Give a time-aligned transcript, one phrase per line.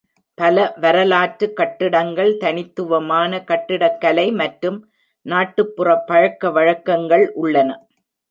[0.37, 4.79] பல வரலாற்று கட்டிடங்கள், தனித்துவமான கட்டிடக்கலை மற்றும்
[5.25, 7.69] நாட்டுப்புற பழக்கவழக்கங்கள் உள்ளன.